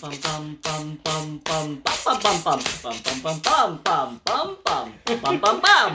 [0.00, 5.36] pam pam pam pam pam pam pam pam pam pam pam pam pam pam pam
[5.42, 5.90] pam pam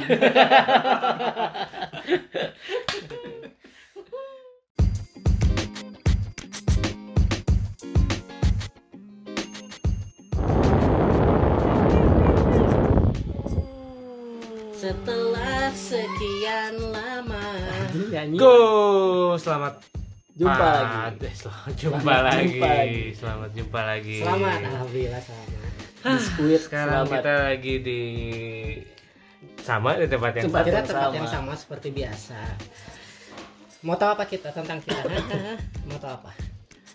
[14.83, 17.55] Setelah sekian lama
[18.35, 20.02] Go Selamat
[20.33, 23.03] jumpa Ah, lagi Selamat jumpa Selamat lagi jumpa lagi.
[23.13, 25.47] Selamat jumpa lagi Selamat Alhamdulillah selamat
[26.03, 27.13] biskuit Sekarang selamat.
[27.15, 28.01] kita lagi di
[29.61, 31.15] Sama di tempat yang Tempat Kita yang tempat sama.
[31.15, 32.39] yang sama seperti biasa
[33.83, 35.03] Mau tahu apa kita tentang kita?
[35.85, 36.31] Mau tahu apa?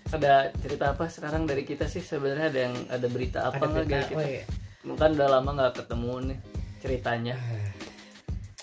[0.08, 4.04] ada cerita apa sekarang dari kita sih sebenarnya ada yang ada berita apa nggak dari
[4.08, 4.44] kita oh iya.
[4.80, 6.38] mungkin udah lama nggak ketemu nih
[6.80, 7.34] ceritanya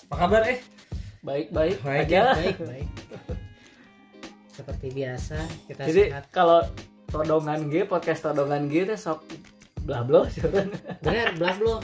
[0.09, 0.57] Apa kabar eh?
[1.21, 2.87] baik baik Baik, aja Baik, baik
[4.55, 6.25] Seperti biasa kita jadi sehat.
[6.31, 6.63] kalau
[7.11, 9.27] todongan G podcast todongan G itu sok
[9.83, 10.23] bla bla
[11.03, 11.83] Bener, belah belum?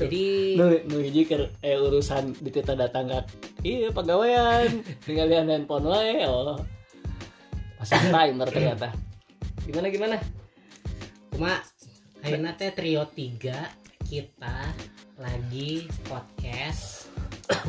[0.00, 3.20] Jadi nu nu hiji keur eh urusan di kita datang ke
[3.66, 6.56] iya pegawaian tinggalin handphone wae oh
[7.76, 8.88] pasang timer ternyata.
[9.68, 10.16] Gimana gimana?
[11.34, 11.60] Cuma
[12.20, 14.56] Ayeuna teh trio 3 kita
[15.16, 17.08] lagi podcast.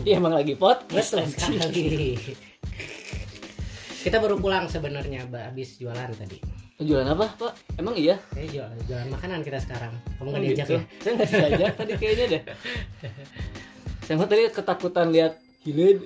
[0.04, 1.16] Iya emang lagi podcast.
[1.16, 2.16] Sekali.
[4.02, 6.42] Kita baru pulang sebenarnya, Mbak, habis jualan tadi.
[6.82, 9.94] jualan apa pak emang iya Eh, jualan, jualan makanan kita sekarang.
[10.18, 10.74] Kamu nggak Oh, diajak gitu.
[10.74, 10.82] ya?
[10.98, 12.42] saya nggak diajak tadi kayaknya deh
[14.02, 16.02] saya mah tadi ketakutan lihat hilir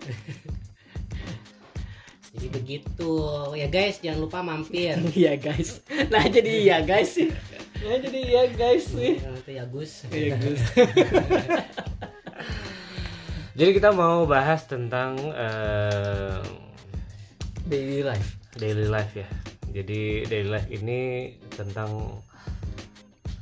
[2.29, 3.11] Jadi begitu.
[3.55, 4.99] Ya guys, jangan lupa mampir.
[5.15, 5.79] iya guys
[6.11, 7.31] nah jadi iya guys sih
[7.77, 10.03] nah jadi iya guys sih Itu ya Gus.
[10.09, 10.59] iya guys
[13.55, 16.43] Jadi kita mau bahas tentang eh,
[17.65, 19.27] daily life daily life ya.
[19.75, 20.99] Jadi daily life ini
[21.51, 22.23] tentang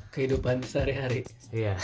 [0.10, 1.74] kehidupan sehari-hari iya.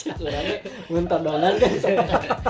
[0.00, 1.72] sebenarnya mentodongan kan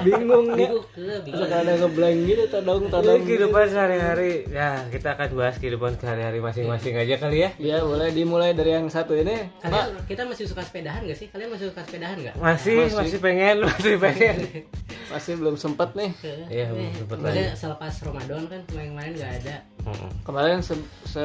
[0.06, 4.32] bingung ya eh, suka ada ngeblank gitu todong Jadi todong kehidupan sehari-hari.
[4.50, 7.50] Ya, kita akan bahas kehidupan sehari-hari masing-masing aja kali ya.
[7.58, 11.26] ya boleh dimulai dari yang satu ini Pak Kalian kita masih suka sepedahan gak sih?
[11.30, 12.34] Kalian masih suka sepedahan gak?
[12.38, 12.98] Masih, Masih.
[13.02, 14.36] masih pengen, masih pengen.
[15.12, 16.10] masih belum sempet nih
[16.46, 19.56] Iya, belum sempet Maksudnya selepas Ramadan kan kemarin-kemarin gak ada.
[19.80, 20.10] Mm-mm.
[20.22, 21.24] kemarin se, se,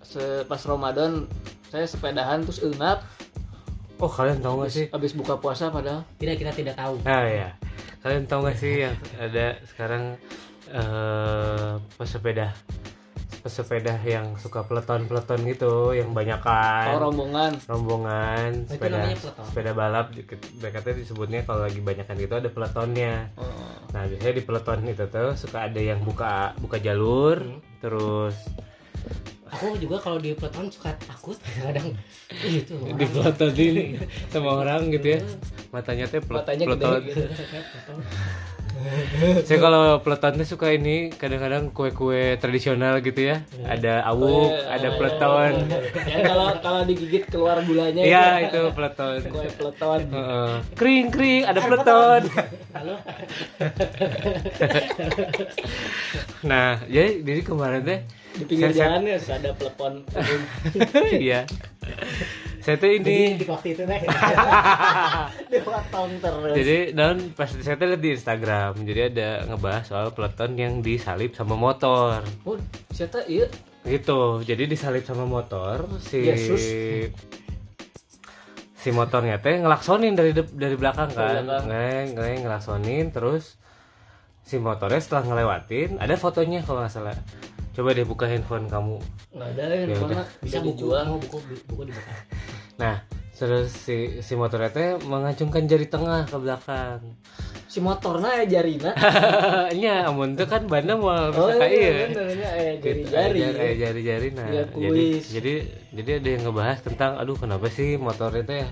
[0.00, 1.28] se- pas Ramadan
[1.68, 3.04] saya sepedahan terus enap
[3.96, 4.86] Oh, kalian tahu gak sih?
[4.88, 6.96] habis buka puasa padahal Tidak kita tidak tahu.
[7.04, 7.52] Nah, ya.
[8.00, 10.16] Kalian tahu gak sih yang ada sekarang
[10.66, 12.48] eh pesepeda
[13.40, 16.86] pesepeda yang suka peleton-peleton gitu, yang banyakan.
[16.90, 17.52] Oh rombongan.
[17.64, 19.44] Rombongan itu sepeda peleton.
[19.44, 20.06] sepeda balap
[20.54, 23.32] mereka tuh disebutnya kalau lagi banyakan gitu ada peletonnya.
[23.34, 23.48] Oh.
[23.90, 27.58] nah biasanya di peleton itu tuh suka ada yang buka buka jalur Hmm.
[27.80, 28.36] terus
[29.50, 31.98] Aku juga kalau di peleton suka takut kadang.
[32.38, 33.98] Itu di pelotonin
[34.30, 35.20] sama orang gitu ya.
[35.70, 37.00] Matanya tuh pelet- matanya gede peleton.
[37.02, 37.22] gitu
[39.46, 43.44] saya kalau peleton tuh suka ini kadang-kadang kue-kue tradisional gitu ya.
[43.62, 44.76] Ada awuk Oh, iya.
[44.76, 45.52] ada peleton.
[46.06, 48.62] Ya kalau kalau digigit keluar gulanya Iya itu.
[48.72, 49.20] peleton.
[49.28, 50.00] Kue peleton.
[50.08, 50.52] Heeh.
[50.74, 52.20] kering kering ada peleton.
[52.72, 52.94] Halo.
[56.40, 58.00] nah jadi jadi kemarin teh
[58.32, 59.92] di pinggir jalan ya ada pelepon
[61.20, 61.40] iya
[62.60, 64.00] saya tuh Jadi ini di waktu itu teh
[65.52, 66.54] dipotong terus.
[66.54, 71.32] Jadi dan pas saya tuh lihat di Instagram jadi ada ngebahas soal peleton yang disalip
[71.32, 72.20] sama motor.
[72.44, 72.60] Oh
[72.92, 73.24] siapa?
[73.24, 73.48] Iya.
[73.80, 74.44] Gitu.
[74.44, 76.62] Jadi disalip sama motor si Yesus.
[78.80, 81.44] si motornya teh ngelaksonin dari dep- dari belakang kan.
[81.44, 81.68] belakang.
[81.68, 83.60] ngeleng ngeleng ngelaksonin terus
[84.40, 87.16] si motornya setelah ngelewatin ada fotonya kalau nggak salah.
[87.70, 88.98] Coba deh buka handphone kamu.
[89.30, 89.96] Nggak ada yang Ya
[90.42, 91.04] bisa buku dijual.
[91.06, 92.12] Mau buku buku dibuka.
[92.80, 93.04] nah
[93.40, 97.16] terus si si motornya teh mengacungkan jari tengah ke belakang.
[97.64, 98.92] Si motornya ya jarina?
[99.72, 104.28] Nya amun tuh kan bandnya mau oh bisa kayak iya iya jari jari kayak jari-jari
[104.36, 104.48] nah.
[104.52, 105.54] Iya, jadi jadi
[105.90, 108.68] jadi ada yang ngebahas tentang aduh kenapa sih motor itu ya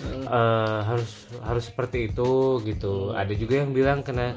[0.00, 0.24] Hmm.
[0.24, 3.12] eh, harus harus seperti itu gitu.
[3.12, 4.32] Ada juga yang bilang kena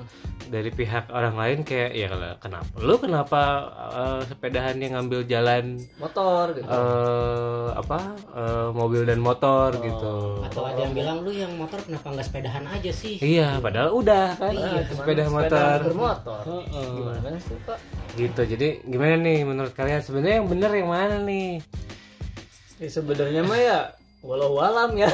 [0.51, 2.68] dari pihak orang lain kayak ya kenapa?
[2.83, 3.41] Lu kenapa
[3.95, 6.68] eh, sepedahan yang ngambil jalan motor gitu.
[6.68, 8.00] eh apa
[8.35, 10.44] eh, mobil dan motor gitu.
[10.44, 13.15] Atau ada yang bilang lu yang motor kenapa nggak sepedahan aja sih?
[13.24, 14.51] Iya padahal udah kan?
[14.51, 16.44] Iya, sepeda motor bermotor.
[16.44, 16.88] Heeh.
[16.91, 17.80] gimana sih pak?
[18.19, 18.41] Gitu.
[18.51, 20.03] Jadi gimana nih menurut kalian?
[20.03, 21.63] Sebenarnya yang bener yang mana nih
[22.77, 23.79] ya, sebenarnya mah ya
[24.21, 25.09] walau alam ya.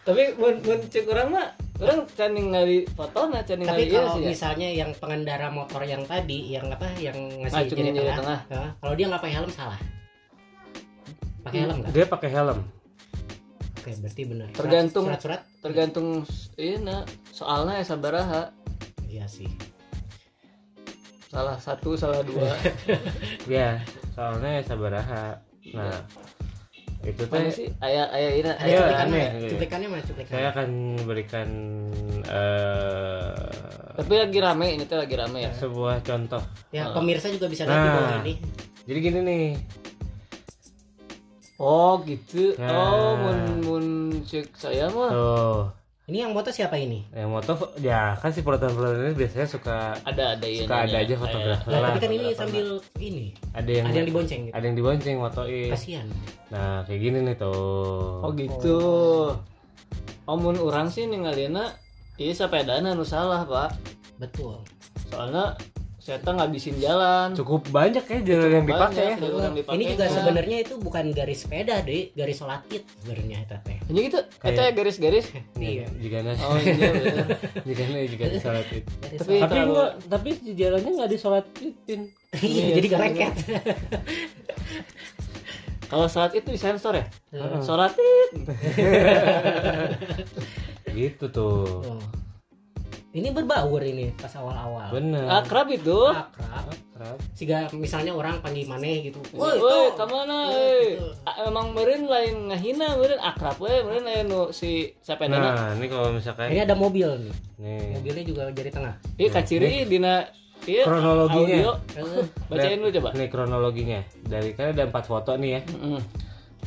[0.00, 1.46] Tapi mun mun cek orang mah
[1.78, 4.28] orang can ningali foto nah can tapi iya kalau ya.
[4.28, 8.68] misalnya yang pengendara motor yang tadi yang apa yang ngasih Ngacungin jari jari tengah, tengah.
[8.68, 9.80] ya, kalau dia nggak pakai helm salah.
[11.40, 11.90] Pakai helm nggak?
[11.90, 12.58] Dia pakai helm.
[13.72, 14.46] Oke berarti benar.
[14.46, 15.04] Surat- Tergantung.
[15.08, 15.40] surat-surat?
[15.60, 16.06] tergantung
[16.56, 17.00] iya nah
[17.30, 18.42] soalnya ya sabaraha
[19.06, 19.44] iya sih
[21.30, 22.50] salah satu salah dua.
[23.46, 23.78] Ya
[24.12, 25.24] soalnya ya sabaraha.
[25.72, 26.02] Nah
[27.00, 27.68] itu mana teh sih?
[27.80, 30.36] Ayah ayah ini ada Iya, cuplikannya cuplikannya mana cuplikannya?
[30.36, 30.68] Saya akan
[31.00, 31.48] memberikan
[32.26, 33.34] eh
[33.96, 35.52] tapi lagi rame ini tuh lagi rame ya?
[35.54, 36.42] sebuah contoh.
[36.72, 37.94] Ya pemirsa juga bisa lihat di Nah.
[37.96, 38.34] bawah ini.
[38.84, 39.48] jadi gini nih.
[41.60, 42.56] Oh gitu.
[42.56, 42.68] Nah.
[42.72, 43.84] oh mun mun
[44.24, 45.10] cek saya mah.
[45.12, 45.60] Tuh
[46.10, 47.06] ini yang motor siapa ini?
[47.14, 51.14] Yang moto ya kan si peloton-peloton ini biasanya suka ada ada iya suka ada aja
[51.14, 51.88] fotografer Lah, lah.
[51.94, 52.66] tapi kan ini sambil
[52.98, 53.24] ini.
[53.54, 54.54] Ada yang ada yang dibonceng gitu.
[54.58, 56.06] ada yang dibonceng motoin kasihan.
[56.50, 58.26] Nah kayak gini nih tuh.
[58.26, 58.78] Oh gitu.
[60.26, 61.78] Oh mun orang sih ningalina
[62.18, 63.78] iya sepedana nu salah pak.
[64.18, 64.66] Betul.
[65.14, 65.54] Soalnya
[66.00, 67.36] saya tuh ngabisin jalan.
[67.36, 69.16] Cukup banyak ya jalan yang dipakai ya.
[69.20, 69.76] yang dipakai.
[69.76, 73.78] ini juga sebenarnya itu bukan garis sepeda deh garis sholat id sebenarnya itu teh.
[73.84, 74.18] Ini gitu?
[74.40, 75.26] Eta ya garis-garis?
[75.60, 75.84] Iya.
[76.00, 76.40] jika nasi.
[76.40, 77.28] Oh iya bener.
[77.68, 79.44] jika nasi sholat itu Garis Tapi sholat.
[79.44, 82.00] tapi enggak tapi di jalannya nggak disolatin
[82.48, 83.34] iya jadi gak lengket
[85.90, 87.04] kalau saat itu disensor ya?
[87.66, 88.30] Sholat id
[90.90, 91.82] gitu tuh.
[91.82, 91.98] Oh.
[93.10, 94.94] Ini berbaur ini pas awal-awal.
[94.94, 95.26] Bener.
[95.26, 95.98] Akrab itu.
[96.06, 96.66] Akrab.
[96.70, 97.16] Akrab.
[97.32, 99.18] sehingga misalnya orang panggil maneh gitu.
[99.32, 99.96] Woi Toh.
[99.96, 101.08] ke mana Woi, eh gitu.
[101.48, 106.12] Emang meureun lain ngahina meureun akrab we meureun aya nu si sepedana nah ini kalau
[106.12, 107.34] misalkan ini ada mobil nih.
[107.56, 107.86] Nih.
[107.96, 108.94] Mobilnya juga jari tengah.
[109.16, 110.28] Iya kaciri dina
[110.68, 111.56] iya Kronologinya.
[111.56, 111.72] audio.
[111.96, 113.08] Eh, Bacain dulu coba.
[113.16, 114.00] nih kronologinya.
[114.20, 115.60] Dari kan ada empat foto nih ya.
[115.72, 116.00] Mm-mm.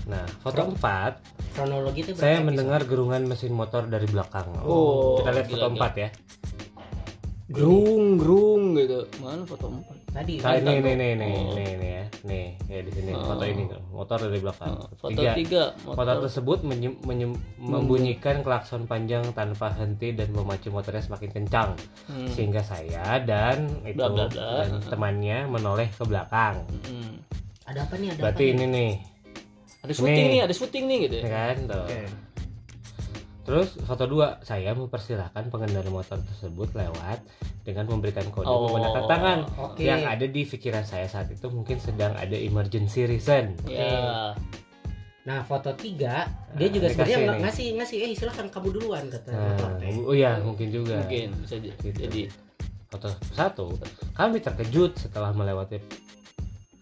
[0.05, 5.47] Nah foto empat kronologi itu saya mendengar gerungan mesin motor dari belakang Oh, kita lihat
[5.49, 6.09] foto empat ya
[7.45, 9.05] Grung grung gitu.
[9.19, 9.93] Mana foto empat?
[10.09, 10.77] tadi Nah, ini Tadi.
[10.79, 11.53] nih nih nih Oh.
[11.53, 15.63] nih nih ya nih ya di sini foto ini motor dari belakang Foto tiga tiga.
[15.83, 16.15] Motor Motor.
[16.23, 21.69] tersebut menye- menye- membunyikan klakson panjang tanpa henti dan memacu motornya semakin kencang
[22.07, 22.29] Hmm.
[22.29, 24.49] sehingga saya dan itu Bla, bla, bla.
[24.61, 26.61] dan temannya menoleh ke belakang.
[26.83, 27.13] Mm.
[27.65, 28.53] ada apa nih ada Berarti apa nih?
[28.55, 28.91] ini nih,
[29.83, 30.33] Ada syuting Nih.
[30.33, 31.15] nih, ada syuting nih gitu.
[31.17, 31.55] ya kan?
[31.65, 31.83] Tuh.
[31.83, 31.99] Oke.
[33.43, 37.19] Terus foto dua, saya mempersilahkan pengendara motor tersebut lewat
[37.61, 39.39] dengan memberikan kode Oh, menggunakan tangan.
[39.53, 39.77] oke.
[39.77, 43.59] Yang ada di pikiran saya saat itu mungkin sedang ada emergency reason.
[43.65, 44.31] Ya.
[45.23, 49.31] nah foto tiga dia juga dikasih sebenarnya nggak ngasih ngasih eh silahkan kamu duluan kata
[49.31, 50.99] Nah, oh iya mungkin juga.
[50.99, 51.95] Mungkin bisa j- Gitu.
[52.01, 52.21] jadi.
[52.85, 53.67] Foto satu,
[54.13, 55.79] kami terkejut setelah melewati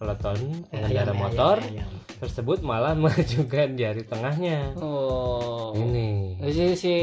[0.01, 0.37] peloton
[0.67, 1.91] Eh, pengendara ayam, motor ayam, ayam.
[2.17, 4.73] tersebut malah mengajukan jari tengahnya.
[4.75, 5.71] Oh.
[5.71, 6.93] Ini Si, si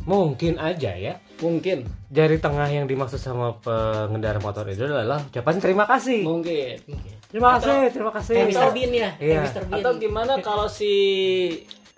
[0.00, 5.84] mungkin aja ya mungkin jari tengah yang dimaksud sama pengendara motor itu adalah ucapan terima
[5.84, 6.20] kasih.
[6.20, 6.76] mungkin.
[7.26, 8.36] Terima kasih, terima kasih.
[8.44, 8.68] Mr.
[8.70, 9.40] Bean ya Iya.
[9.44, 9.62] Mr.
[9.64, 10.92] Bean Atau gimana kalau si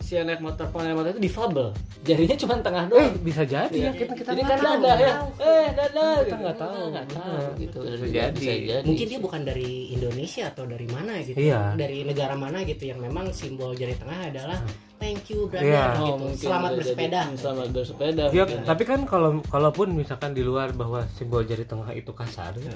[0.03, 1.71] si yang naik motor pengendara motor itu difabel,
[2.03, 3.07] jarinya cuma tengah doang.
[3.07, 4.75] Eh, bisa jadi ya kita kita Jadi nggak kan tahu.
[4.77, 6.13] dadah ya, eh dadah.
[6.21, 6.83] Kita nggak tahu.
[6.91, 7.53] nggak tahu Benar.
[7.57, 7.79] gitu.
[7.81, 8.67] Bisa Bisa jadi.
[8.69, 8.85] jadi.
[8.85, 11.61] mungkin dia bukan dari Indonesia atau dari mana gitu Iya.
[11.75, 14.59] dari negara mana gitu yang memang simbol jari tengah adalah
[14.99, 15.85] thank you brother Iya.
[15.95, 17.39] gitu Oh, mungkin selamat bersepeda jadi.
[17.39, 18.23] Selamat bersepeda.
[18.29, 18.59] Ya, mungkin.
[18.65, 22.75] tapi kan kalau kalaupun misalkan di luar bahwa simbol jari tengah itu kasar ya.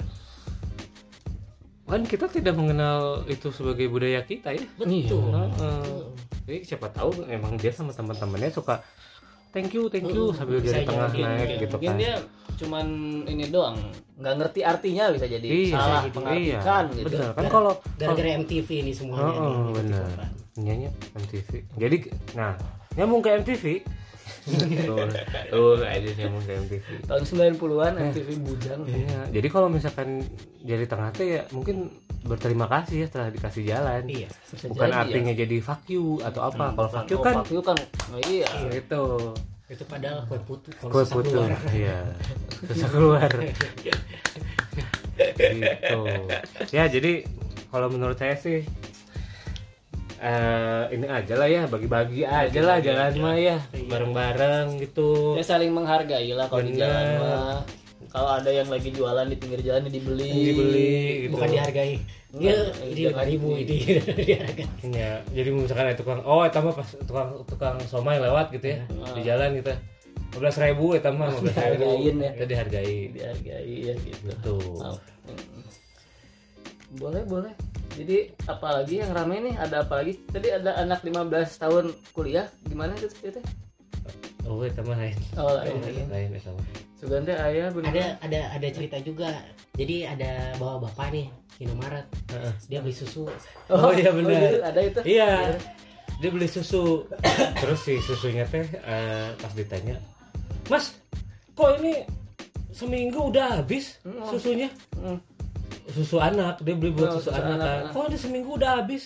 [1.87, 4.63] Kan kita tidak mengenal itu sebagai budaya kita ya.
[4.75, 6.03] betul Heeh.
[6.43, 8.83] Jadi siapa tahu emang dia sama teman-temannya suka
[9.49, 11.97] thank you, thank you sambil Bisa jari tengah jadi, naik Mungkin- gitu mungkin kan.
[11.97, 12.13] dia
[12.57, 12.85] cuman
[13.25, 13.77] ini doang
[14.15, 16.17] nggak ngerti artinya bisa jadi Iya, salah gitu.
[16.17, 17.15] mengartikan iya, gitu.
[17.31, 20.07] Kan kalau gara-gara MTV ini semuanya Oh, nih, gitu benar.
[20.13, 20.29] kan.
[20.57, 21.49] Nyanya MTV.
[21.73, 21.97] Jadi
[22.33, 22.53] nah,
[22.97, 23.65] nyambung ke MTV.
[24.47, 25.03] tuh,
[25.51, 26.85] tuh aja nyambung ke MTV.
[27.03, 30.23] tahun 90-an MTV bujang Iya, jadi kalau misalkan
[30.63, 31.91] jari tengah teh ya mungkin
[32.23, 34.03] berterima kasih ya setelah dikasih jalan.
[34.07, 34.29] iya
[34.65, 36.71] Bukan jadi, artinya jadi fuck you atau apa.
[36.73, 37.77] Kalau fuck you Oh, kan fuck you kan
[38.09, 39.01] oh, iya itu
[39.67, 41.35] itu padahal kue putu kalau kue putu.
[41.35, 41.59] keluar.
[41.69, 41.97] Iya.
[42.63, 43.29] Susah keluar.
[45.17, 45.97] gitu
[46.71, 47.25] ya jadi
[47.67, 48.63] kalau menurut saya sih
[50.17, 55.37] eh ini aja lah ya bagi-bagi aja lah jalan mah ya bareng-bareng gitu.
[55.37, 57.61] Ya saling menghargai lah kalau di jalan mah.
[58.07, 60.31] Kalau ada yang lagi jualan di pinggir jalan ya dibeli.
[60.31, 60.93] Dibeli
[61.27, 61.31] gitu.
[61.37, 61.95] Bukan dihargai.
[62.37, 64.65] Dia Enggak, ini jangan ribu ini dihargai.
[64.97, 68.79] Ya, jadi misalkan ada tukang, oh itu pas tukang tukang somai lewat gitu ya
[69.15, 72.31] di jalan gitu, lima belas ribu itu mah lima belas ribu, Dihargain ya.
[72.35, 74.55] itu dihargai, dihargai ya gitu.
[74.59, 74.95] Mau.
[76.97, 77.53] Boleh boleh.
[77.97, 80.21] Jadi apalagi yang ramai nih ada apa lagi?
[80.27, 82.45] Tadi ada anak 15 tahun kuliah.
[82.65, 83.49] Gimana itu ceritanya
[84.47, 85.75] Oh itu mah lain, oh lain.
[86.07, 86.55] Lain, lain.
[86.95, 89.43] Suganda ayah bener ada ada ada cerita juga.
[89.75, 91.27] Jadi ada bawa bapak nih
[91.59, 92.07] Indomaret.
[92.31, 92.53] Heeh.
[92.71, 93.27] dia beli susu.
[93.67, 94.39] Oh, iya benar.
[94.39, 94.99] gitu, ada itu?
[95.03, 95.31] Iya,
[96.23, 97.03] dia beli susu,
[97.61, 99.99] terus si susunya teh eh, pas ditanya,
[100.71, 100.95] Mas,
[101.51, 102.07] kok ini
[102.71, 104.21] seminggu udah habis Hmm.
[104.31, 104.69] susunya?
[104.95, 105.19] Hmm.
[105.87, 107.55] Susu anak, dia beli buat Oh, susu, susu anak.
[107.55, 107.83] anak, kan.
[107.91, 109.03] Kok ini seminggu udah habis?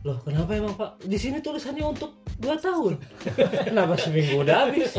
[0.00, 0.90] Loh, kenapa emang Pak?
[1.02, 2.94] Di sini tulisannya untuk dua tahun.
[3.68, 4.94] kenapa seminggu udah habis?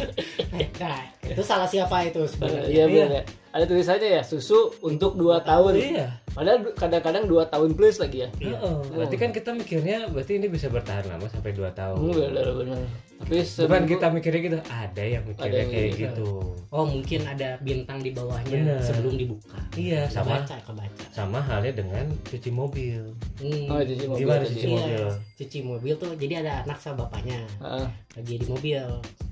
[0.76, 3.22] nah itu salah siapa itu sebenarnya iya Iya.
[3.50, 6.08] Ada tulisannya ya susu untuk 2 tahun Iya.
[6.30, 8.78] padahal kadang-kadang 2 tahun plus lagi ya Heeh.
[8.90, 11.98] Berarti kan kita mikirnya berarti ini bisa bertahan lama sampai 2 tahun.
[11.98, 12.82] Hmm, bener bener
[13.20, 16.00] tapi Bukan seminggu- kita mikirnya gitu, ada yang mikirnya Ada yang kayak gitu.
[16.00, 16.30] gitu.
[16.70, 18.80] oh mungkin ada bintang di bawahnya Bener.
[18.80, 23.02] sebelum dibuka Iya, sama kebaca kebaca sama halnya dengan cuci mobil.
[23.36, 23.66] Hmm.
[23.68, 25.04] oh cuci mobil Gimana cuci Iya, mobil?
[25.36, 27.88] cuci mobil tuh jadi ada anak sama bapaknya Heeh.
[28.16, 28.84] lagi di mobil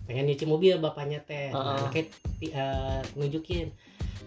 [0.04, 1.56] pengen nyuci mobil bapaknya teh Heeh.
[1.56, 2.04] nah, anaknya
[2.36, 3.68] ti- eh, nunjukin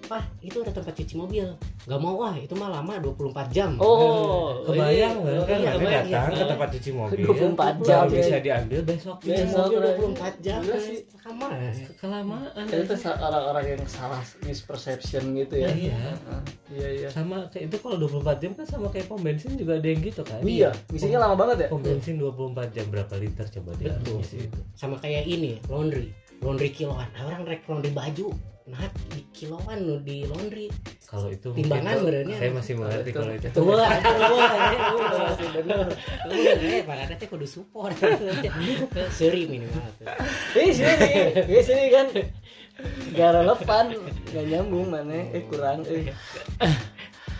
[0.06, 1.46] Wah itu ada tempat cuci mobil
[1.80, 5.58] Gak mau wah itu mah lama 24 jam oh Kebayang iya, kan?
[5.58, 6.38] iya, kebayang, datang iya.
[6.38, 7.24] ke tempat cuci mobil.
[7.26, 8.00] 24 jam.
[8.00, 9.16] baru bisa diambil besok.
[9.18, 9.94] Cuci Besok, mobil Ray.
[9.98, 10.98] 24 jam Gila sih.
[11.20, 11.46] Lama
[11.94, 12.64] Kelamaan.
[12.66, 15.94] itu sa- orang-orang yang salah misperception gitu ya Iya.
[15.94, 16.40] Heeh.
[16.70, 19.84] iya iya Sama kayak itu kalau 24 jam kan sama kayak pom bensin juga ada
[19.84, 20.40] yang gitu kan?
[20.42, 22.36] iya misinya lama banget ya Pom bensin 24
[22.70, 24.20] jam berapa liter coba dia Betul.
[24.22, 24.58] itu.
[24.72, 28.32] Sama kayak ini laundry Laundry kiloan Nah, Orang rek laundry baju
[28.70, 30.70] Nah di kiloan lu di laundry
[31.10, 32.36] Kalau itu Timbangan mungkin benernya.
[32.38, 33.46] saya masih mengerti kalau itu.
[33.50, 35.90] Itu wah masih bener
[36.30, 37.90] Eh pada teh kudu support
[39.10, 39.90] Seri minimal.
[40.54, 41.10] Ih sini,
[41.50, 42.06] ih sini kan
[43.10, 43.84] gak relevan,
[44.30, 46.14] gak nyambung mana, eh kurang, eh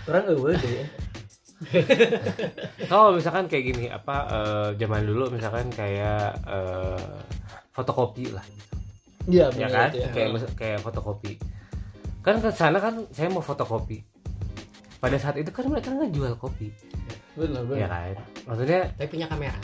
[0.02, 0.86] kurang eueuh deh ya.
[2.90, 7.22] Kalau misalkan kayak gini apa eh, zaman dulu misalkan kayak eh,
[7.70, 8.79] fotokopi lah gitu.
[9.28, 9.90] Iya ya benar kan?
[9.92, 10.08] ya.
[10.14, 11.32] kayak kayak fotokopi.
[12.24, 14.00] Kan ke sana kan saya mau fotokopi.
[15.00, 16.68] Pada saat itu kan mereka nggak jual kopi.
[17.36, 17.88] Benar ya benar.
[17.88, 18.26] kan?
[18.48, 19.60] Maksudnya Tapi punya kamera.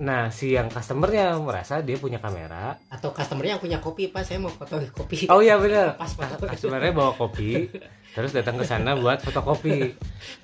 [0.00, 2.80] Nah si yang customernya merasa dia punya kamera.
[2.88, 4.22] Atau customernya yang punya kopi Pak?
[4.24, 5.28] Saya mau foto kopi.
[5.28, 5.96] Oh iya benar.
[6.00, 7.68] Pas foto customernya bawa kopi
[8.10, 9.92] terus datang ke sana buat fotokopi.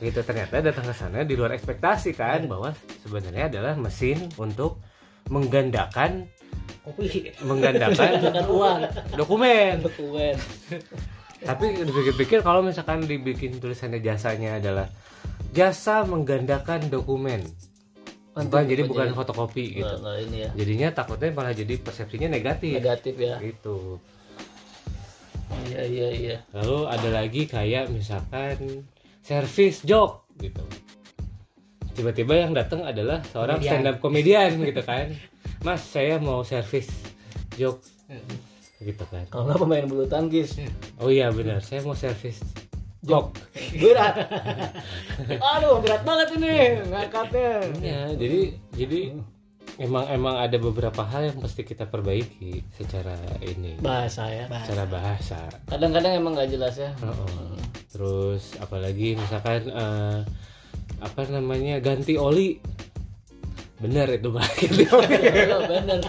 [0.05, 4.83] Gitu ternyata datang ke sana di luar ekspektasi kan bahwa sebenarnya adalah mesin untuk
[5.33, 6.31] menggandakan
[6.87, 7.33] Kopi.
[7.43, 8.09] Menggandakan.
[8.47, 8.81] Uang,
[9.19, 9.83] dokumen.
[9.83, 10.35] Dokumen.
[11.37, 14.89] tapi dipikir-pikir kalau misalkan dibikin tulisannya jasanya adalah
[15.53, 17.45] jasa menggandakan dokumen.
[18.37, 19.95] Bukan jadi bukan fotokopi gitu.
[20.05, 20.51] Nah, nah, ini ya.
[20.53, 22.77] Jadinya takutnya malah jadi persepsinya negatif.
[22.77, 23.41] Negatif ya.
[23.41, 23.97] gitu.
[25.67, 26.37] Iya iya iya.
[26.53, 28.85] lalu ada lagi kayak misalkan
[29.25, 30.63] service job gitu.
[31.97, 33.73] Tiba-tiba yang datang adalah seorang Komedian.
[33.73, 35.17] stand up komedian gitu kan
[35.67, 36.87] mas saya mau service
[37.59, 37.83] job
[38.79, 40.63] gitu kan Kalau nggak pemain bulu tangkis,
[41.03, 42.39] oh iya benar saya mau service
[43.03, 43.35] job
[43.75, 44.15] berat.
[45.59, 46.53] Aduh berat banget ini
[46.87, 47.51] ngangkatnya.
[47.83, 48.41] Ya, jadi
[48.75, 49.01] jadi
[49.79, 54.47] emang emang ada beberapa hal yang mesti kita perbaiki secara ini, Bahasa ya.
[54.63, 55.39] secara bahasa.
[55.67, 56.91] Kadang-kadang emang nggak jelas ya.
[57.03, 57.59] Oh,
[57.91, 60.21] Terus apalagi misalkan eh,
[61.03, 62.59] apa namanya ganti oli.
[63.81, 64.47] Bener itu oli.
[65.37, 66.01] Iya, bener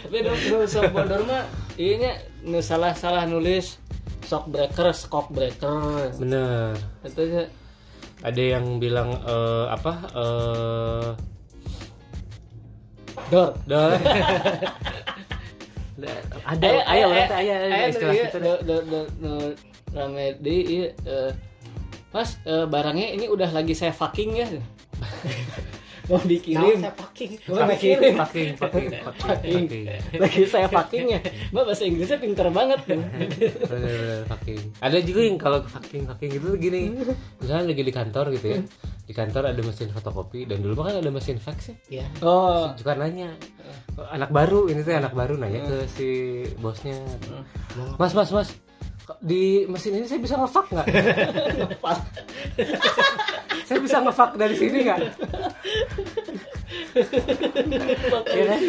[0.00, 1.44] tapi dong sok bodor mah
[1.76, 2.22] iya
[2.62, 3.76] salah salah nulis
[4.24, 6.78] shock breaker shock breaker Bener.
[7.04, 7.44] itu ya
[8.20, 9.92] Ada yang bilang eh, apa?
[10.12, 11.08] eh
[13.32, 13.96] dor dah.
[16.50, 18.56] ada ayo berarti ayo ayo, istilah iya, gitu deh.
[18.64, 18.76] do
[22.10, 24.46] mas eh, barangnya ini udah lagi saya fucking ya
[26.10, 29.64] mau dikirim saya packing mau dikirim Fucking, fucking, fucking, fucking.
[30.18, 31.20] lagi saya fucking ya
[31.54, 34.62] mbak bahasa Inggrisnya pinter banget Bener-bener fucking.
[34.82, 36.98] Ada juga yang kalau fucking fucking gitu gini.
[37.38, 38.58] Misalnya lagi di kantor gitu ya.
[39.06, 42.02] Di kantor ada mesin fotokopi dan dulu mah kan ada mesin fax ya.
[42.02, 43.30] ya oh Suka nanya.
[44.10, 46.08] Anak baru ini tuh anak baru nanya ke si
[46.58, 46.98] bosnya.
[47.98, 48.50] Mas mas mas
[49.18, 50.86] di mesin ini saya bisa ngefak nggak?
[53.66, 55.00] Saya bisa ngefak dari sini nggak?
[58.30, 58.60] Ya kan?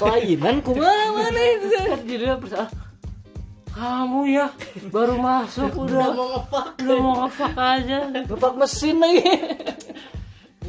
[0.00, 1.66] Kelainan kumaha mana itu
[2.06, 4.46] jadinya persa- ah, kamu ya
[4.92, 6.12] baru masuk udah.
[6.12, 7.98] mau ngefak udah mau ngefak aja.
[8.12, 9.24] Ngepak mesin lagi.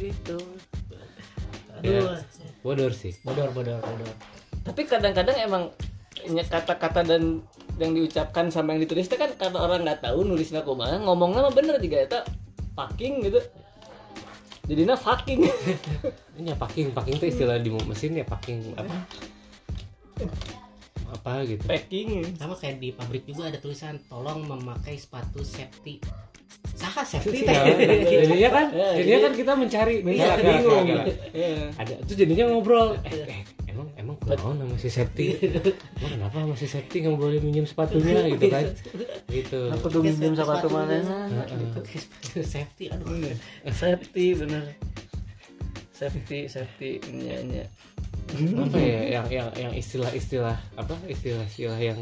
[0.00, 0.38] Gitu.
[1.78, 2.18] Aduh
[2.62, 3.12] bodor sih.
[3.26, 4.10] Bodor bodor bodor.
[4.62, 5.64] Tapi kadang-kadang emang
[6.46, 7.42] kata-kata dan
[7.80, 11.54] yang diucapkan sama yang ditulis itu kan karena orang nggak tahu nulisnya kumaha ngomongnya mah
[11.54, 12.20] bener juga itu
[12.76, 13.40] fucking gitu.
[14.68, 15.42] Jadinya fucking.
[16.38, 18.94] Ini ya packing packing itu istilah di mesin ya packing apa?
[21.12, 21.66] Apa gitu.
[21.66, 22.38] Packing.
[22.38, 26.00] Sama kayak di pabrik juga ada tulisan tolong memakai sepatu safety
[26.72, 30.42] saha safety Ya, teh jadinya kan Ya, jadinya jadi- kan kita mencari Iya, galak, galak,
[30.56, 30.86] bingung.
[31.32, 31.64] Iya.
[31.76, 32.88] ada itu jadinya ngobrol.
[33.04, 35.36] Eh, eh emang emang kenapa nama si Septi?
[35.96, 38.64] Emang kenapa masih Septi nggak boleh minjem sepatunya gitu kan?
[39.28, 39.60] Gitu.
[39.70, 40.96] Aku tuh minjem sepatu mana?
[42.44, 43.08] safety aduh.
[43.68, 44.64] Safety bener.
[45.92, 47.64] Safety safety nya nya
[48.32, 50.96] apa ya yang yang yang istilah-istilah apa?
[51.06, 52.00] Istilah-istilah yang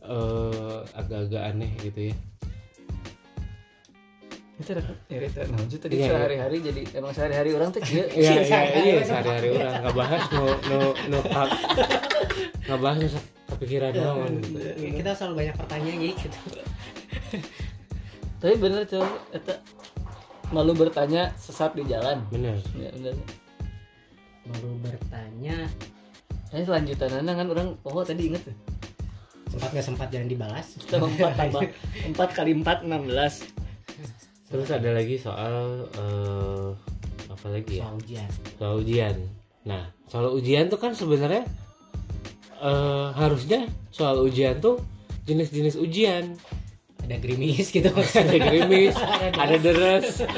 [0.00, 2.16] eh, agak-agak aneh gitu ya
[4.60, 5.92] itu ada ya itu nah itu tadi.
[5.96, 6.10] Iya, iya.
[6.12, 9.72] sehari-hari jadi emang sehari-hari orang tuh iya Iya iya iya sehari-hari orang.
[9.80, 11.18] Nggak bahas no no no
[12.68, 13.12] nggak bahas
[13.56, 14.58] kepikiran naon gitu.
[15.00, 16.38] kita selalu banyak pertanyaan jadi gitu.
[18.40, 19.54] Tapi bener coba itu
[20.52, 22.20] malu bertanya sesat di jalan.
[22.28, 22.60] Bener.
[22.76, 23.16] Ya bener.
[24.44, 25.56] Baru bertanya.
[26.50, 28.56] Ini lanjutannya kan orang oh tadi inget tuh.
[29.50, 30.66] Sempat nggak sempat jangan dibalas?
[30.84, 31.62] Empat tambah.
[32.12, 33.42] Empat kali empat enam belas
[34.50, 36.68] terus ada lagi soal eh,
[37.30, 37.86] apa lagi ya?
[37.86, 38.30] Soal ujian.
[38.58, 39.16] Soal ujian.
[39.64, 41.46] Nah soal ujian tuh kan sebenarnya
[42.58, 44.82] eh, harusnya soal ujian tuh
[45.24, 46.34] jenis-jenis ujian.
[47.06, 47.88] Ada gerimis gitu.
[48.20, 48.94] Ada gerimis
[49.38, 50.28] ada deres eh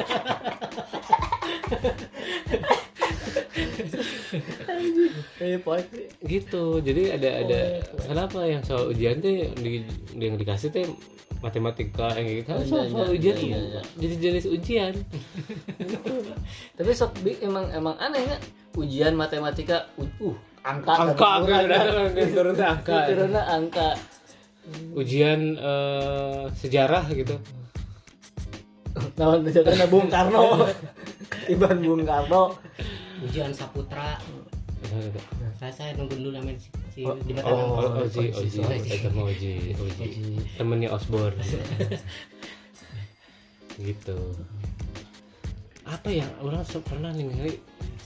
[3.88, 4.22] poin
[6.25, 6.81] gitu.
[6.81, 7.61] Jadi ada ada
[8.09, 9.85] kenapa yang soal ujian tuh yang, di,
[10.17, 10.97] yang dikasih tuh
[11.43, 12.43] matematika yang gitu?
[12.49, 13.83] Karena soal, Iya, soal iya, ujian tuh iya.
[13.99, 14.95] jadi jenis ujian.
[16.79, 18.42] Tapi sok bi emang emang aneh nggak?
[18.79, 23.88] Ujian matematika uh angka angka turun angka turun angka turunnya angka
[24.95, 27.37] ujian eh, sejarah gitu.
[29.18, 30.68] Nah jatuhnya Bung Karno?
[31.53, 32.55] Iban Bung Karno
[33.24, 34.18] ujian saputra.
[35.62, 39.14] Saya saya nunggu dulu namanya si, si Oh, di mata oh, oh, Oji, Oji, kita
[39.14, 41.38] mau Oji, Oji, temennya Osborne.
[43.87, 44.18] gitu.
[45.87, 47.54] Apa ya orang pernah nih kali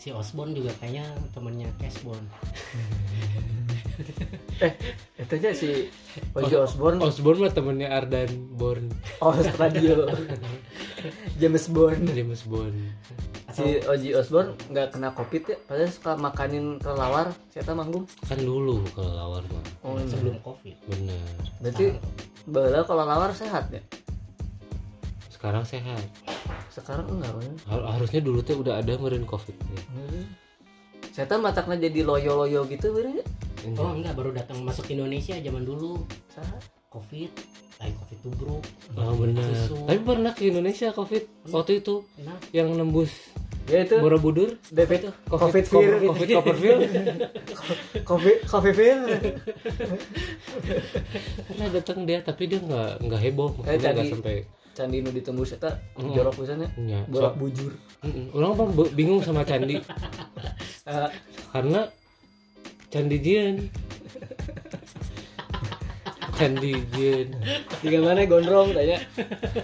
[0.07, 1.02] si Osborne juga kayaknya
[1.35, 2.22] temennya Cashbone
[4.62, 4.72] eh
[5.18, 5.90] itu aja si
[6.31, 7.02] Oji Osborne.
[7.02, 10.07] Osborne mah temennya Ardan Born, Australia
[11.42, 12.07] James Bond.
[12.14, 12.79] James Bond.
[13.57, 15.57] Si Oji Osborne nggak kena covid ya?
[15.64, 18.05] Padahal suka makanin kelawar siapa manggung?
[18.29, 20.09] Kan dulu kalau lawar mah, oh iya.
[20.12, 20.77] sebelum covid.
[20.85, 21.25] Bener.
[21.64, 21.85] berarti
[22.45, 23.81] bala kalau lawar sehat ya?
[25.33, 26.05] Sekarang sehat.
[26.69, 29.57] sekarang enggak kan Har- harusnya dulu tuh udah ada meren covid.
[29.57, 29.81] Ya.
[31.16, 33.25] saya tahu mataknya jadi loyo-loyo gitu berarti
[33.81, 34.12] oh enggak.
[34.12, 36.05] Baru datang masuk Indonesia zaman dulu.
[36.29, 36.61] Saha?
[36.92, 37.31] covid.
[37.77, 38.64] Lain covid tubruk.
[38.97, 39.45] Oh bener.
[39.53, 39.77] Susu.
[39.85, 42.05] Tapi pernah ke Indonesia covid waktu itu?
[42.25, 43.12] Nah yang nembus
[43.66, 44.55] ya itu Borobudur.
[44.68, 46.81] David covid fear Covid Copperfield.
[48.09, 48.98] covid covid fear
[51.42, 53.50] pernah datang dia tapi dia nggak nggak heboh.
[53.61, 54.37] Eh, maksudnya nggak sampai
[54.70, 56.12] candi nu ditembus eta Mm.
[56.12, 57.72] jorok pisannya ya, borak so- bujur.
[58.02, 58.29] Mm-mm.
[58.31, 58.64] orang apa?
[58.92, 59.81] Bingung sama candi.
[60.87, 61.11] Eh,
[61.50, 61.90] karena
[62.87, 63.59] candi Jian
[66.37, 67.33] candi Jian
[67.81, 69.01] Tiga mana gondrong tanya.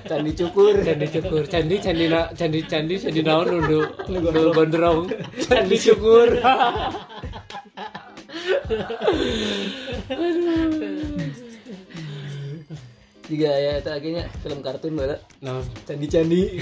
[0.09, 0.81] Candi cukur.
[0.81, 1.45] Candi cukur.
[1.45, 5.01] Candi candi na, candi candi candi naon nu nu nu gondrong.
[5.49, 6.29] candi cukur.
[13.23, 16.61] tiga ya itu akhirnya film kartun bala nah candi candi.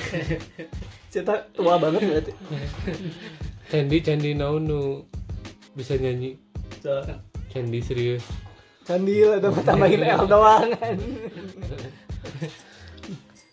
[1.11, 2.33] Cita tua banget berarti.
[3.70, 4.81] Candi candi naon nu
[5.75, 6.35] bisa nyanyi?
[6.83, 7.03] So,
[7.51, 8.23] candi serius
[8.90, 10.74] candil atau tambahin L doang.
[10.74, 10.98] Kan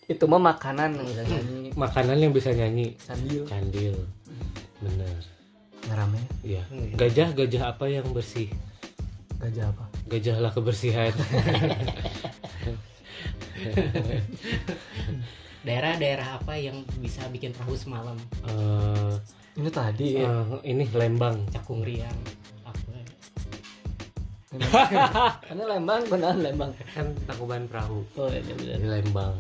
[0.08, 1.70] itu mah makanan yang bisa nyanyi.
[1.76, 2.88] Makanan yang bisa nyanyi.
[3.06, 3.44] Candil.
[3.46, 3.96] Candil.
[4.80, 5.20] Bener.
[5.86, 6.64] Ngerame Iya.
[6.96, 8.50] Gajah gajah apa yang bersih?
[9.38, 9.86] gajah apa?
[10.10, 11.14] Gajahlah kebersihan.
[15.62, 18.18] daerah-daerah apa yang bisa bikin perahu semalam?
[18.48, 19.14] Eh,
[19.60, 20.26] ini tadi ya.
[20.26, 21.46] eh, ini Lembang.
[21.52, 22.16] cakung riang
[24.48, 26.72] Karena Lembang beneran Lembang.
[26.96, 28.08] kan Tangkuban Perahu.
[28.16, 28.80] Oh iya benar.
[28.80, 29.36] di Lembang.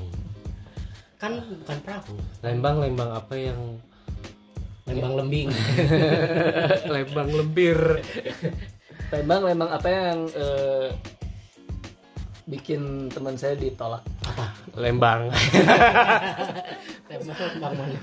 [1.17, 1.31] Kan
[1.63, 2.15] bukan perahu.
[2.43, 3.59] Lembang Lembang apa yang
[4.83, 5.47] lembang lembing.
[6.93, 7.79] Lembang lembir.
[9.15, 10.87] Lembang Lembang apa yang eh,
[12.47, 13.99] bikin teman saya ditolak?
[14.23, 15.27] apa Lembang
[17.59, 17.97] mana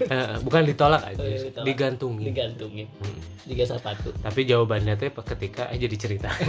[0.00, 1.66] Eh, bukan ditolak aja Oh, iya, ditolak.
[1.66, 2.86] digantungi Digantungin.
[2.94, 3.18] Mm.
[3.46, 4.14] Tiga sepatu.
[4.20, 6.30] tapi jawabannya tuh ketika eh jadi cerita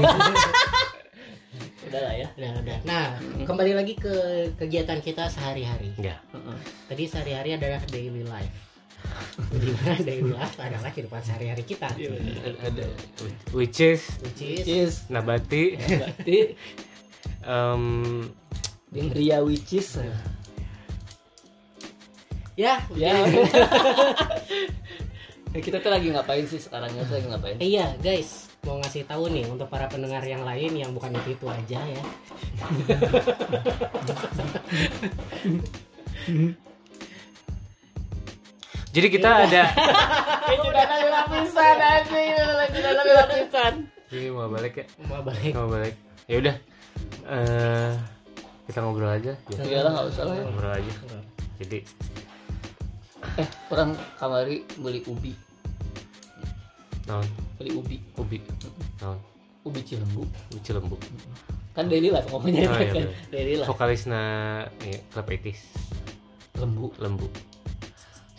[1.83, 2.27] Udah lah ya.
[2.31, 3.05] udah udah nah
[3.43, 4.13] kembali lagi ke
[4.55, 6.57] kegiatan kita sehari-hari ya Heeh.
[6.87, 8.70] tadi sehari-hari adalah daily life
[9.51, 11.89] di mana daily life adalah kehidupan sehari-hari kita.
[11.91, 12.85] Ada.
[13.51, 14.01] which is?
[14.23, 14.65] Which is?
[14.67, 15.75] Which nabati.
[15.75, 16.39] Berarti
[17.43, 17.83] em,
[18.91, 19.99] yang Ria which is?
[22.55, 23.13] Ya ya.
[25.51, 26.95] Eh, kita tuh lagi ngapain sih sekarang?
[26.95, 27.59] Tuh lagi ngapain?
[27.59, 28.47] Iya guys.
[28.63, 32.03] Mau ngasih tahu nih untuk para pendengar yang lain yang bukan itu itu aja ya
[38.91, 39.63] jadi kita ada
[40.45, 43.73] Ini udah ada lapisan anjing, udah ada lapisan.
[44.09, 44.85] ini mau balik ya?
[45.01, 45.51] Mau balik.
[45.53, 45.95] Mau balik.
[46.27, 46.55] Ya udah.
[47.25, 47.91] Eh
[48.67, 49.33] kita ngobrol aja.
[49.47, 49.59] Ya.
[49.61, 50.35] Iya lah nggak usah lah.
[50.35, 50.43] ya.
[50.43, 50.93] ngobrol aja.
[51.57, 51.79] Jadi.
[53.33, 55.31] Eh, orang kamari beli ubi,
[57.05, 57.23] naon?
[57.55, 58.41] Beli ubi, ubi.
[58.99, 59.15] Naon?
[59.61, 60.25] Ubi cilembu.
[60.25, 60.95] ubi cilembu.
[61.71, 62.95] Kan daily life ngomongnya Oh, iya, kan.
[62.97, 63.11] bener.
[63.29, 63.69] Daily life.
[63.69, 64.21] vokalisna
[64.81, 65.63] ya, klub etis
[66.59, 66.91] Lembu.
[66.99, 67.27] lembu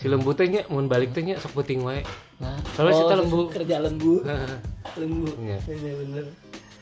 [0.03, 2.03] si lembu teh nya mun balik teh nya sok penting wae
[2.37, 3.41] Nah, Kalau kita lembu.
[3.49, 4.59] kerja lembu, Nah,
[4.99, 5.31] lembu.
[5.39, 5.63] Iya.
[5.63, 6.25] Iya bener.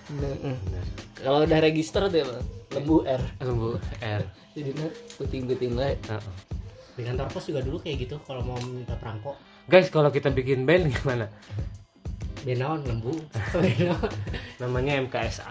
[0.08, 0.32] Bener.
[0.40, 0.84] bener.
[1.14, 2.46] Kalau udah register tuh ya, Bang.
[2.72, 3.22] lembu R.
[3.38, 3.68] lembu
[4.00, 4.88] R Jadi nah,
[5.20, 5.92] puting-puting lah.
[5.92, 6.34] Heeh.
[6.90, 9.32] di kantor pos juga dulu kayak gitu kalau mau minta perangko
[9.66, 11.28] guys kalau kita bikin band gimana
[12.40, 13.12] benaon lembu
[13.54, 14.10] benaon
[14.58, 15.48] namanya MKSA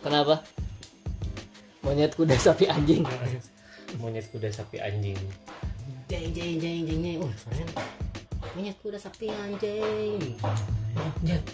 [0.00, 0.44] Kenapa?
[1.80, 3.02] Monyet kuda sapi anjing.
[3.96, 5.18] monyet kuda sapi anjing
[6.08, 7.18] jeng jeng jeng jeng jeng.
[7.24, 7.68] Oh keren.
[8.54, 10.20] Monyet kuda sapi anjing.
[10.94, 11.44] Monyet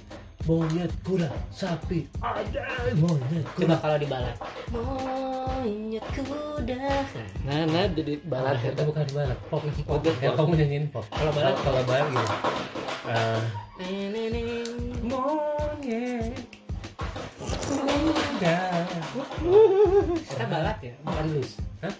[0.49, 2.65] monyet kuda sapi ada
[2.99, 4.37] monyet coba kalau dibalat.
[4.75, 6.81] Monyet kuda.
[7.47, 8.83] Nah, nah jadi balat itu eta.
[8.89, 9.39] bukan balat.
[9.49, 9.63] Pop.
[9.87, 10.45] Pop ya pop.
[10.45, 11.05] kamu nyanyiin pop.
[11.15, 11.55] Kalau balat?
[11.63, 12.35] Kalau balat gitu
[13.81, 14.49] Neneneng.
[15.07, 16.35] monyet
[18.41, 18.59] kuda
[20.27, 20.93] kita balat ya?
[21.07, 21.53] Bukan blues.
[21.85, 21.95] Hah?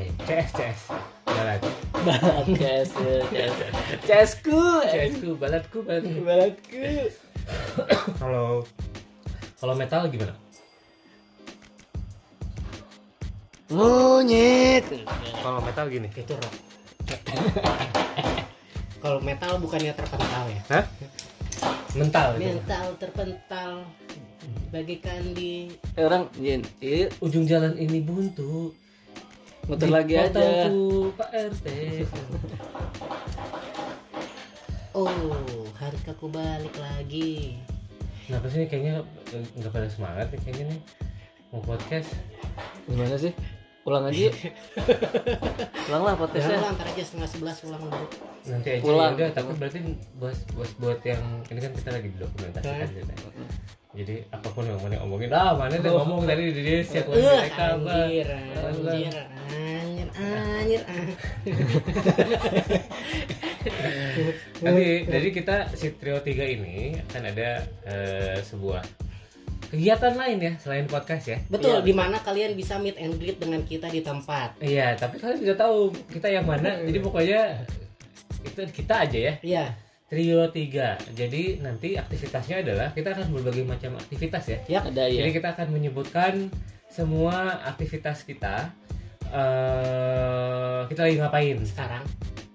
[0.00, 0.12] Lain.
[0.24, 0.80] CS CS
[1.26, 1.60] balat
[2.00, 2.88] Balat CS,
[3.28, 3.52] CS.
[4.02, 4.60] CSku.
[4.82, 6.80] CS ku balatku balatku Balatku.
[8.16, 8.64] kalau
[9.56, 10.32] kalau metal gimana
[13.70, 14.82] Monyet.
[15.36, 16.54] kalau metal gini itu rock
[19.02, 20.84] kalau metal bukannya terpental ya Hah?
[21.92, 22.46] mental gitu.
[22.50, 23.70] mental terpental
[24.68, 28.74] bagaikan di Eh, orang Jin, iya, ujung jalan ini buntu
[29.70, 30.66] muter Di lagi aja.
[31.14, 31.66] Pak RT
[34.98, 37.62] oh hari aku balik lagi
[38.26, 38.94] kenapa sih ini kayaknya
[39.30, 40.80] nggak pada semangat nih kayaknya nih
[41.54, 42.10] mau podcast
[42.90, 43.30] Gimana sih?
[43.80, 44.18] Ulang aja.
[44.20, 44.34] yuk.
[45.88, 46.58] Ulang lah podcastnya.
[46.58, 48.06] ulang ntar aja setengah sebelas ulang dulu
[48.42, 49.12] nanti aja Pulang.
[49.12, 49.78] ya udah tapi berarti
[50.16, 52.90] buat buat buat yang ini kan kita lagi dokumentasikan Hmm.
[52.90, 53.28] ceritanya
[53.90, 57.18] jadi apa pun yang mana omongin ah mana udah ngomong tadi di dia siap Eh,
[57.18, 59.14] mereka apa anjir, anjir,
[59.50, 61.04] anjir, anjir, ah.
[64.60, 67.50] Nanti jadi kita si trio tiga ini akan ada
[67.82, 68.82] eh, sebuah
[69.68, 71.38] kegiatan lain ya selain podcast ya.
[71.46, 74.56] Betul, Iya, di mana kalian bisa meet and greet dengan kita di tempat.
[74.58, 76.80] Iya, tapi kalian tidak tahu kita yang mana.
[76.80, 77.40] Jadi pokoknya
[78.40, 79.34] itu kita aja ya.
[79.40, 79.64] Iya,
[80.06, 80.98] Trio tiga.
[81.12, 84.58] Jadi nanti aktivitasnya adalah kita akan berbagai macam aktivitas ya.
[84.66, 84.90] Yap.
[84.90, 85.22] Ada ya.
[85.22, 86.32] Jadi kita akan menyebutkan
[86.86, 88.74] semua aktivitas kita.
[89.30, 92.04] eh kita lagi ngapain sekarang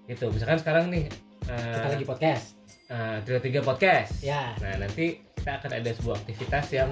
[0.04, 0.28] gitu.
[0.28, 1.08] Misalkan sekarang nih
[1.48, 2.46] eh, kita lagi podcast.
[2.86, 4.20] eh, trio tiga podcast.
[4.20, 6.90] Ya, Nah nanti kita akan ada sebuah aktivitas yang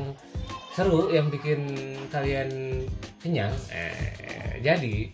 [0.78, 1.66] seru yang bikin
[2.06, 2.86] kalian
[3.18, 3.50] kenyang.
[3.74, 5.10] Eh, jadi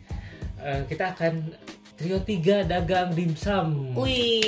[0.61, 1.57] eh, kita akan
[1.97, 3.97] trio tiga dagang dimsum.
[3.97, 4.45] wih.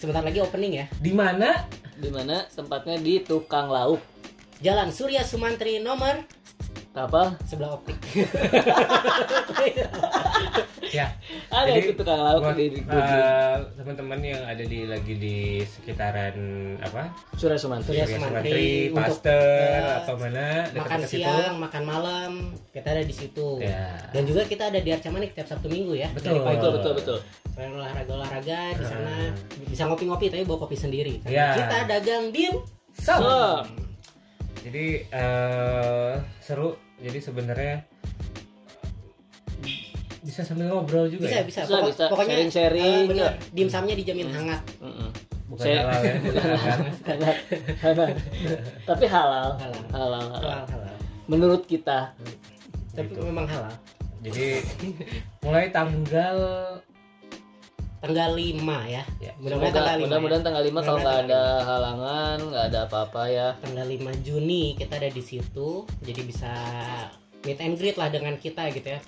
[0.00, 0.88] Sebentar lagi opening ya.
[1.04, 1.68] Di mana?
[2.00, 4.00] Di mana tempatnya di tukang lauk.
[4.64, 6.24] Jalan Surya Sumantri nomor
[6.96, 7.36] Apa?
[7.44, 8.00] sebelah optik.
[10.94, 11.06] ya
[11.50, 15.36] ada Jadi, itu tukang lauk buat, di, di eh, teman-teman yang ada di lagi di
[15.66, 16.36] sekitaran
[16.78, 19.34] apa Surya Sumantri Surya Sumantri, Pasteur
[19.82, 21.26] eh, atau mana makan situ.
[21.26, 22.30] siang, makan malam,
[22.70, 23.58] kita ada di situ.
[23.58, 23.98] Ya.
[24.14, 26.06] Dan juga kita ada di Arca Manik tiap Sabtu Minggu ya.
[26.14, 26.38] Betul.
[26.38, 27.18] Dari betul betul betul
[27.54, 29.30] Selain olahraga-olahraga di sana Ah.
[29.66, 31.18] bisa ngopi-ngopi tapi bawa kopi sendiri.
[31.26, 31.54] Ya.
[31.58, 32.62] Kita dagang dim.
[32.94, 33.34] So, so
[34.62, 36.78] jadi eh, seru.
[37.02, 37.84] Jadi sebenarnya
[40.24, 41.44] bisa sambil ngobrol juga Bisa, ya.
[41.44, 41.60] bisa.
[41.62, 42.04] Bisa, Pokok- bisa.
[42.08, 43.22] Pokoknya Sharing-sharing, eh, bener.
[43.22, 43.30] ya.
[43.52, 44.62] Dimsumnya dijamin hangat.
[44.80, 45.08] Mm-mm.
[45.46, 46.14] Bukan Saya- halal ya.
[46.24, 47.36] bukan halal.
[47.78, 48.12] Hangat.
[48.82, 49.82] tapi halal Halal.
[49.86, 50.24] halal, halal.
[50.34, 50.96] Halal, halal.
[51.26, 52.16] menurut kita
[52.90, 53.20] Tapi Gitu.
[53.20, 53.74] memang halal.
[54.20, 54.64] Jadi
[55.40, 56.38] mulai tanggal
[57.98, 59.00] Tanggal 5 ya.
[59.16, 60.04] Ya, Mudah-mudahan tanggal 5.
[60.04, 60.46] mudah-mudahan ya.
[60.46, 65.08] tanggal 5 kalau nggak ada halangan nggak ada apa-apa ya tanggal 5 Juni kita ada
[65.08, 66.52] di situ jadi bisa
[67.42, 69.00] meet and greet lah dengan kita gitu ya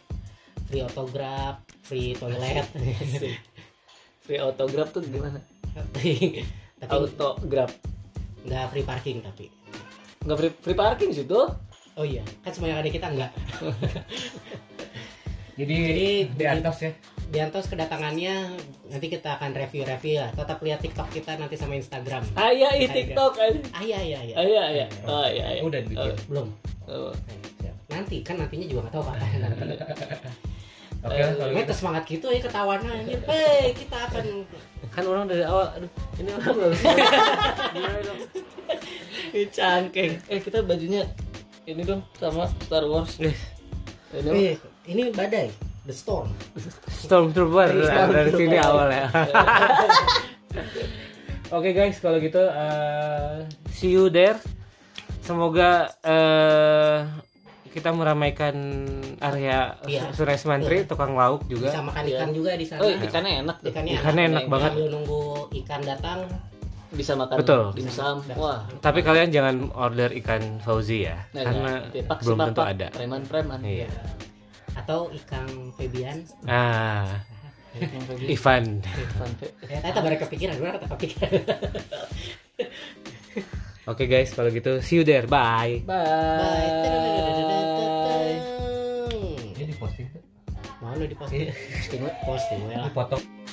[0.66, 2.66] free autograph free toilet.
[4.26, 5.38] free autograph tuh gimana?
[5.72, 6.42] Tapi
[6.90, 7.72] autograph.
[8.42, 9.46] Nggak free parking tapi.
[10.26, 11.38] Nggak free, free parking situ
[11.96, 13.32] oh iya kan semua yang ada kita nggak.
[15.56, 16.92] Jadi, Jadi, di atas ya.
[17.26, 18.54] di Antos kedatangannya
[18.92, 22.22] nanti kita akan review-review ya tetap lihat TikTok kita nanti sama Instagram.
[22.36, 24.34] Ayah i tiktok aja ah iya iya iya.
[24.36, 25.62] Ayah ayah oh iya iya.
[25.64, 26.14] Udah dibikin.
[26.28, 26.48] belum.
[26.86, 27.10] Oh.
[27.90, 29.74] nanti kan nantinya juga nggak tahu apa nanti
[31.06, 31.78] Oke lah kalau Mereka gitu.
[31.78, 33.20] semangat gitu ya ketawanan anjir.
[33.24, 34.24] Hei, kita akan
[34.96, 36.46] Kan orang dari awal aduh ini orang
[37.74, 38.20] gimana dong?
[39.36, 41.04] Ih, cangkeng eh kita bajunya
[41.68, 43.34] ini dong sama Star Wars ini
[44.24, 44.32] mah.
[44.32, 44.56] Eh,
[44.88, 45.52] ini badai,
[45.84, 46.32] the storm.
[46.88, 48.14] Stormtrooper Stormtrooper.
[48.14, 49.06] dari sini awal ya.
[51.56, 54.40] Oke guys, kalau gitu eh, see you there.
[55.20, 56.98] Semoga eh,
[57.76, 58.56] kita meramaikan
[59.20, 60.08] area Iya.
[60.10, 61.84] Surya Semantri, tukang lauk Bisa juga.
[61.84, 62.16] makan Iya.
[62.16, 62.80] ikan juga di sana.
[62.80, 64.70] oh ikannya enak tuh Ikannya, Ikannya enak banget.
[64.72, 65.22] Sambil nunggu
[65.54, 66.18] ikan datang.
[66.88, 67.62] bisa makan Betul.
[67.74, 72.56] dimsum wah Tapi kalian jangan order ikan Fauzi ya, Nah, karena nanti pak belum tentu
[72.56, 72.88] pak, ada.
[72.90, 73.90] preman-preman Iya.
[74.72, 76.22] Atau ikan Febian.
[76.46, 77.26] Ah,
[77.74, 78.64] Ikan Febi- Ivan.
[78.80, 81.30] Ikan Fe- Ya, tadi baru kepikiran, baru kepikiran.
[83.86, 85.30] Oke guys, kalau gitu see you there.
[85.30, 85.78] Bye.
[85.86, 86.02] Bye.
[86.02, 86.74] bye
[89.54, 90.10] Ini di posting.
[90.82, 91.54] Mau lu di posting?
[91.54, 92.58] Posting, posting.
[92.90, 93.45] Foto.